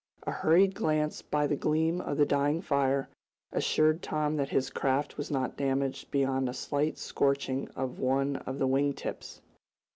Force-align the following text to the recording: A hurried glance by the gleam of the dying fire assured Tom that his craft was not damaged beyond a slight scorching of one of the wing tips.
A 0.23 0.31
hurried 0.31 0.73
glance 0.73 1.21
by 1.21 1.45
the 1.45 1.55
gleam 1.55 2.01
of 2.01 2.17
the 2.17 2.25
dying 2.25 2.59
fire 2.63 3.07
assured 3.51 4.01
Tom 4.01 4.35
that 4.37 4.49
his 4.49 4.71
craft 4.71 5.15
was 5.15 5.29
not 5.29 5.55
damaged 5.57 6.09
beyond 6.09 6.49
a 6.49 6.53
slight 6.55 6.97
scorching 6.97 7.67
of 7.75 7.99
one 7.99 8.37
of 8.37 8.57
the 8.57 8.65
wing 8.65 8.93
tips. 8.93 9.41